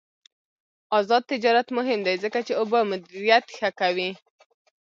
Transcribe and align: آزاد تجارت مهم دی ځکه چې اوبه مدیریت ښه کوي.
آزاد 0.97 1.23
تجارت 1.31 1.67
مهم 1.77 1.99
دی 2.05 2.15
ځکه 2.23 2.39
چې 2.47 2.53
اوبه 2.61 2.79
مدیریت 2.91 3.45
ښه 3.57 3.69
کوي. 3.79 4.09